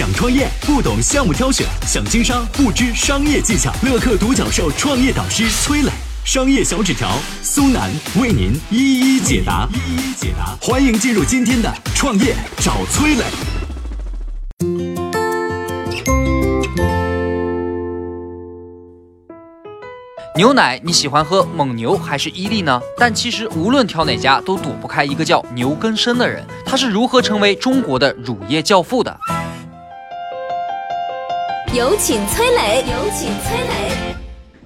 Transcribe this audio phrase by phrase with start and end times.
[0.00, 3.70] 想创业不懂项目挑选，想经商不知商业技巧。
[3.82, 5.90] 乐客独角兽创业导师崔磊，
[6.24, 7.06] 商业小纸条
[7.42, 9.68] 苏南为您一一解答。
[9.74, 13.24] 一一解答，欢迎进入今天的创业找崔磊。
[20.34, 22.80] 牛奶你喜欢喝蒙牛还是伊利呢？
[22.96, 26.42] 但其实无论挑哪家，都躲不开一个叫牛根生的人。
[26.64, 29.14] 他是如何成为中国的乳业教父的？
[31.72, 34.16] 有请崔磊，有请崔磊。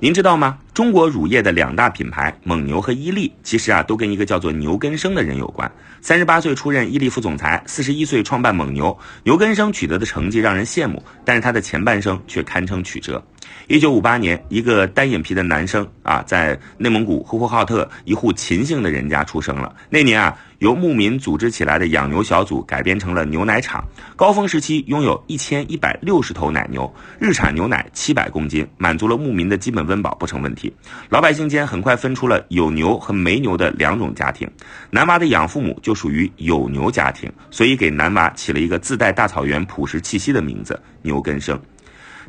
[0.00, 0.58] 您知道吗？
[0.74, 5.70] 中国乳业的两大品牌蒙牛和伊利，其实啊都跟一个叫做牛根生的人有关。
[6.00, 8.98] 三十八岁出任伊利副总裁，四十一岁创办蒙牛。
[9.22, 13.24] 牛根生取得的成绩让人羡慕，但是他的前半生却堪称曲折。
[13.68, 19.74] 一九五八年，一个单眼皮的男生啊，在内蒙古呼和浩特一户秦姓的人家出生了。
[19.88, 23.82] 那年啊，由牧民组织起来的养牛小组改编成了牛奶厂，
[24.16, 30.63] 高峰时期拥有一千一百六十头奶牛，日产牛奶七百公斤，满足了牧民的基本温饱不成问题。
[31.08, 34.48] 老百姓间很快分出了有牛和没牛的两种家庭。
[34.90, 41.60] 男娃的养父母就属于有牛家庭，所以给男娃起了一个自带大草原朴实气息的名字——牛根生。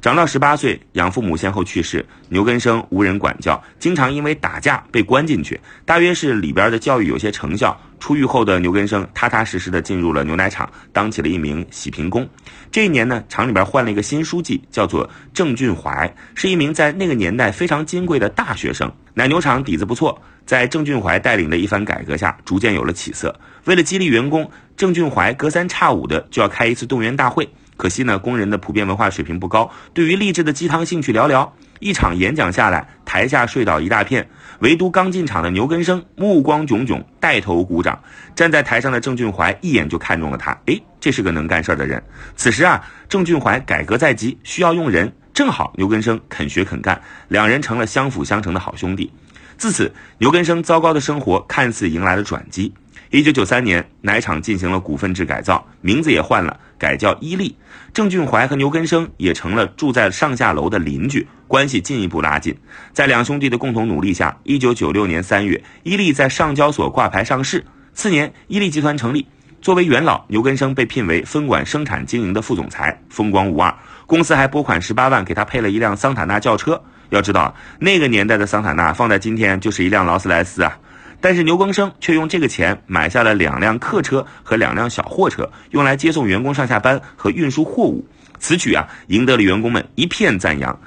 [0.02, 5.59] 长到十八岁，养父母先后去世，牛根生无人管教，经常因为打架被关进去。
[5.83, 12.27] 大约是里边的教育有些成效，出狱后的牛根生踏踏实实的进入了牛奶厂，当起了一名洗瓶工。
[12.71, 18.91] 这一年呢，厂里边换了一个新书记，叫做郑俊怀，是一名在那个年代非常金贵的大学生。
[19.13, 23.33] 奶牛场底子不错，在郑俊怀带领的一番改革下，逐渐有了起色。
[23.63, 27.49] 为了激励员工，郑俊怀隔三差五的就要开一次动员大会。
[27.77, 31.49] 可惜呢，工人的普遍文化水平不高，对于励志的鸡汤兴趣寥寥。
[31.80, 38.00] 一场演讲下来，台下睡倒一大片，唯独刚进场的牛根生目光炯炯，带头鼓掌。
[38.36, 42.02] 站在台上的郑俊怀一眼就看中了他，诶，这是个能干事的人。
[42.36, 49.11] 此时啊，郑俊怀改革在即，需要用人，正好牛根生肯学肯干，两人成了相辅相成的好兄弟。
[49.58, 52.73] 自此，牛根生糟糕的生活看似迎来了转机。
[53.11, 57.55] 一九九三年，奶厂进行了股份制改造，名字也换了，改叫伊利。
[57.93, 62.55] 郑俊怀和牛根生也成了住在上下楼的邻居，关系进一步拉近。
[62.91, 67.64] 在两兄弟的共同努力下，一九九六年三月，伊利在上交所挂牌上市。
[67.93, 69.25] 次年，伊利集团成立。
[69.61, 73.73] 作为元老，牛根生被聘为分管生产经营的副总裁，风光无二。
[74.05, 76.80] 公司还拨款十八万给他配了一辆桑塔纳轿车。
[77.09, 80.77] 要知道，那个年代的桑塔纳放在今天就是一辆劳斯莱斯啊。
[81.25, 88.08] 但是牛根生却用这个钱买下了两辆客车和两辆小货车，用来接送员工上下班和运输货物。
[88.37, 90.80] 此举啊，赢得了员工们一片赞扬。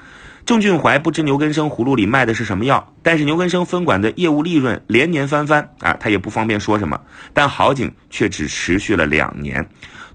[0.45, 6.97] 郑俊怀不知牛根生葫芦里卖的是什么药，但是牛根生分管的业务利润连年翻番啊，他也不方便说什么。
[7.33, 9.67] 但好景却只持续了两年。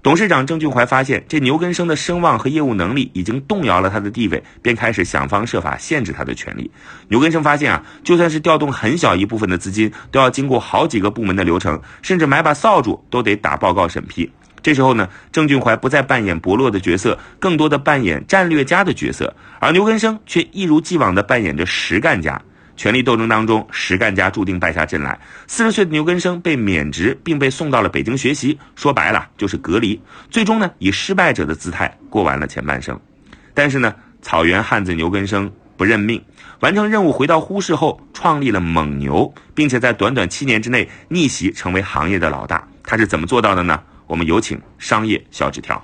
[0.05, 6.69] 董事长郑俊怀发现这牛根生的声望和业务能力已经动摇了他的地位，便开始想方设法限制他的权利。
[7.07, 14.29] 牛根生发现啊，就算是调动很小一部分的资金，都要经过好几个部门的流程，甚至买把扫帚都得打报告审批。
[14.61, 22.39] 这时候呢，郑俊怀不再扮演伯乐的角色，更多的扮演战略家的角色，而牛根生却一如既往的扮演着实干家。
[22.75, 25.19] 权力斗争当中，实干家注定败下阵来。
[25.47, 29.99] 四十岁的牛根生被免职，并被送到了北京学习，说白了就是隔离。
[30.29, 32.99] 最终呢，以失败者的姿态过完了前半生。
[33.53, 36.23] 但是呢，草原汉子牛根生不认命，
[36.59, 42.67] 完成任务回到呼市后，创立了蒙牛，并且在短短七年之内逆袭成为行业的老大。
[42.83, 43.81] 他是怎么做到的呢？
[44.07, 45.83] 我们有请商业小纸条。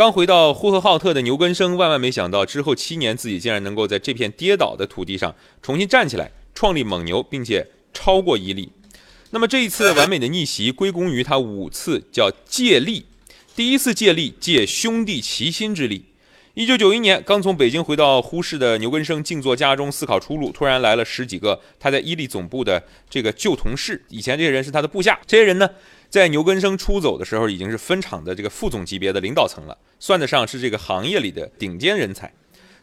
[0.00, 8.72] 刚回到呼和浩特的牛根生，万万没想到，之后七年自己竟然能够在这片跌倒的土地上重新站起来，创立蒙牛，并且超过伊利。
[9.28, 13.04] 那么这一次完美的逆袭，归功于他五次叫借力。
[13.54, 16.06] 第一次借力，借兄弟齐心之力。
[16.54, 25.70] 一九九一年，刚从北京回到呼市的牛根生静坐家中思考出路，突然来了十几个他在伊利总部的这个旧同事，以前这些人是他的部下，这些人呢？
[26.08, 32.32] 在牛根生出走的时候，已经是分厂的这个副总级别的领导层了，算得上是这个行业里的顶尖人才。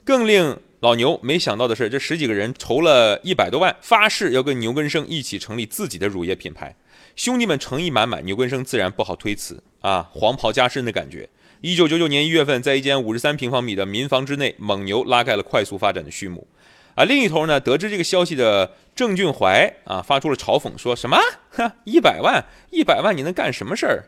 [0.05, 6.73] 更令老牛没想到的是，这十几个人筹了一百多万，发誓要跟牛根生一起成立自己的乳业品牌。
[7.17, 11.27] 兄弟们诚意满满，牛根生自然不好推辞啊，黄袍加身的感觉。
[11.61, 16.47] 一九九九年一月份，在一间五十三平方米的民房之内，蒙牛拉开了快速发展的序幕。
[16.93, 21.17] 啊，另一头呢，得知这个消息的郑俊怀啊，发出了嘲讽，说什么？
[21.49, 24.03] 哈， 一百万，一百万，你能干什么事儿？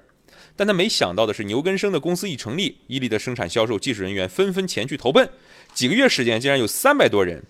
[0.55, 5.27] 但他没想到的是，牛根生的公司一成立，伊利的生产、销售、技术人员纷纷前去投奔，
[5.73, 7.43] 几个月时间，竟然有三百多人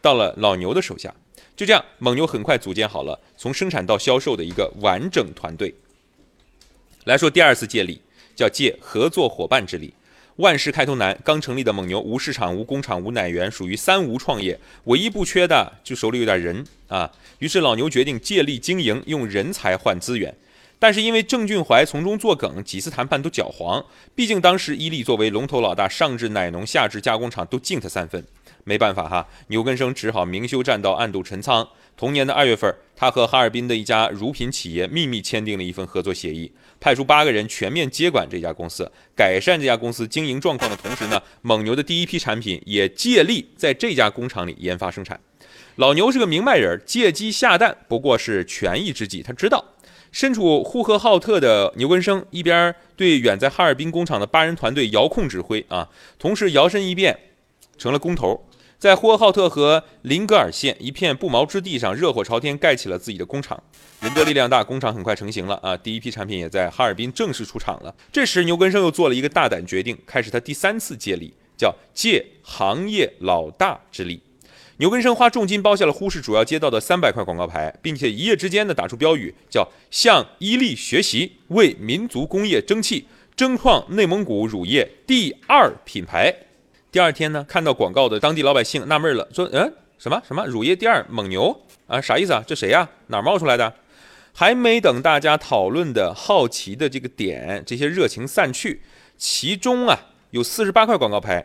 [0.00, 1.12] 到了老牛的手下。
[1.56, 5.74] 就这样，蒙牛很快组建好了从生产到销售的一个完整团队。
[7.04, 8.00] 来说第二次借力，
[8.40, 9.92] 叫借合作伙伴之力。
[10.36, 17.12] 万事开头难，刚成立的蒙牛无市场、无工厂、无奶源，属于三无创业，唯一不缺的就手里有点人啊。
[17.40, 20.34] 于是老牛决定借力经营，用人才换资源。
[20.78, 23.84] 但是因为郑俊怀从中作梗，几次谈判都搅黄。
[24.14, 28.24] 毕竟当时伊利作为龙头老大，上至奶农，下至加工厂都敬他三分。
[28.64, 31.68] 没办法哈，牛根生只好明修栈道，暗度陈仓。
[31.98, 45.20] 同年的二月份，他和哈尔滨的一家乳品企业秘密签订了一份合作协议，派出八个人全面接管这家公司，改善这家公司经营状况的同时呢，蒙牛的第一批产品也借力在这家工厂里研发生产。
[45.76, 49.64] 老牛是个明白人，借鸡下蛋不过是权宜之计，他知道。
[50.12, 55.88] 身处呼和浩特的牛根生，一边对远在哈尔滨工厂的八人团队遥控指挥啊，
[56.18, 57.16] 同时摇身一变
[57.78, 58.44] 成了工头，
[58.80, 63.62] 在呼和浩特和林格尔县一片不毛之地上热火朝天盖起了自己的工厂。
[64.00, 67.94] 人多力量大，工厂很快成型了啊，第一批产品也在哈尔滨正式出厂了。
[68.10, 74.22] 这时牛根生又做了一个大胆决定，开始他第三次借力，叫借行业老大之力。
[74.78, 83.04] 牛根生花重金包下了呼市主要街道的三百块广告牌，并且一夜之间呢打出标语，叫“向伊利学习，为民族工业争气，
[83.36, 86.34] 争创内蒙古乳业第二品牌”。
[86.92, 92.00] 第二天呢，看到广告的当地老百姓纳闷了，说：“嗯，什么什么乳业第二蒙牛啊？
[92.00, 92.42] 啥意思啊？
[92.46, 92.88] 这谁呀？
[93.06, 93.72] 哪冒出来的？”
[94.32, 98.80] 还没等大家讨论的好奇的这个点，这些热情散去，
[99.16, 99.98] 其中啊
[100.30, 101.44] 有四十八块广告牌，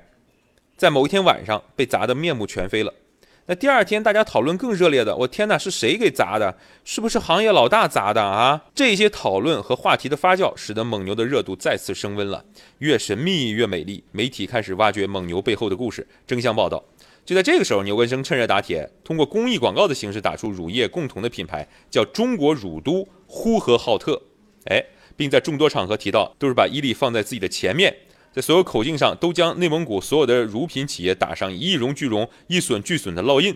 [0.77, 2.93] 在某一天晚上被砸得面目全非了。
[3.47, 6.57] 那第二天，大家讨论更热烈的，我天哪，是谁给砸的？
[6.83, 8.63] 是不是行业老大砸的啊？
[8.73, 12.43] 这些讨论和话题的发酵，使得蒙牛的热度再次升温了，
[12.79, 14.03] 越神秘越美丽。
[14.11, 16.83] 媒体开始挖掘蒙牛背后的故事，争相报道。
[17.23, 24.19] 就在这个时候，牛根生趁热打铁，通过公益广告的形式打出乳业共同的品牌，叫“中国乳都呼和浩特”。
[24.65, 24.83] 哎，
[25.15, 27.95] 并在众多场合提到，都是把伊利放在自己的前面。
[28.35, 33.55] 在所有口径上都将内蒙古所有的乳品企业打上一荣俱荣、一损俱损的烙印。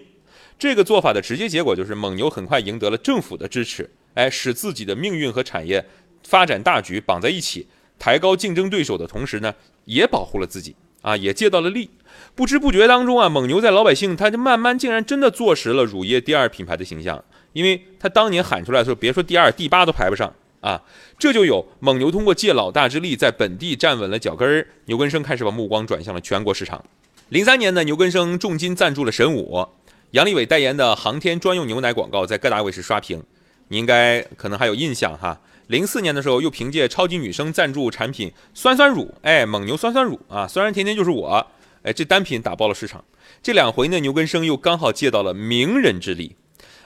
[0.58, 5.86] 这个做法的直接结果就是蒙牛很快赢得了政府的支持，哎，使自己的命运和产业
[6.26, 7.68] 发展大局绑在一起，
[7.98, 9.54] 抬高竞争对手的同时呢，
[9.84, 11.90] 也保护了自己啊，也借到了利。
[12.34, 17.22] 不知不觉当中啊，蒙牛在老百姓他就慢慢竟然真的坐实了乳业第二品牌的形象，
[17.52, 20.34] 因为他当年喊出来的时候，别说第二、第八都排不上。
[20.62, 20.82] 啊，
[21.18, 24.68] 这就有蒙牛通过借老大之力，在本地站稳了脚跟儿。
[24.86, 26.84] 牛根生开始把目光转向了全国市场。
[27.30, 29.68] 零三年呢，牛根生重金赞助了神武，
[30.12, 33.24] 杨利伟代言的航天专用牛奶广告在各大卫视刷屏，
[33.68, 35.40] 你应该可能还有印象哈。
[35.68, 41.48] 零四年的时候，又凭借超级女声赞助产品酸酸乳，哎，蒙牛酸酸乳啊，酸酸甜甜就是我，
[41.84, 43.06] 哎，这单品打爆了市场。
[43.44, 46.36] 这两回呢，牛根生又刚好借到了名人之力。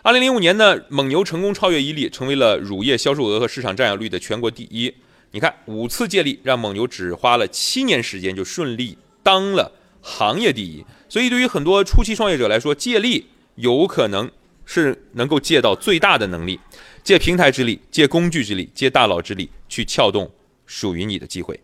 [0.06, 4.94] 二零零五年呢，蒙牛成功超越伊利，成为了乳业销售额和市场占有率的全国第一。
[5.32, 9.72] 你看，五次借力让蒙牛只花了七年时间就顺利当了
[10.02, 10.83] 行业第一。
[11.07, 14.30] 所以，对于很多初期创业者来说，借力有可能
[14.66, 16.60] 是能够借到最大的能力，
[17.02, 20.30] 借平台之力，借工具之力，借大佬之力，去撬动
[20.66, 21.57] 属于你的机会。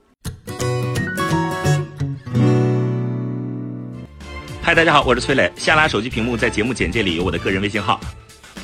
[4.62, 5.52] 嗨，大家好，我是崔磊。
[5.58, 8.00] 下拉手机屏幕，在节目简介里有我的个人微信号。